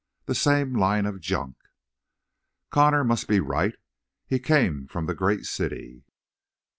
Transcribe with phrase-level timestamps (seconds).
[0.25, 1.57] The same line of junk!"
[2.71, 3.75] Connor must be right.
[4.25, 6.05] He came from the great city.